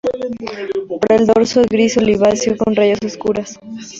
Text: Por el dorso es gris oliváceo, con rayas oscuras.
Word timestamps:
Por 0.89 1.11
el 1.13 1.27
dorso 1.27 1.61
es 1.61 1.67
gris 1.69 1.95
oliváceo, 1.95 2.57
con 2.57 2.75
rayas 2.75 2.97
oscuras. 3.05 3.59